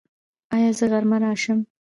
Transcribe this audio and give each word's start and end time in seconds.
ایا 0.55 0.71
زه 0.77 0.85
غرمه 0.91 1.17
راشم؟ 1.23 1.59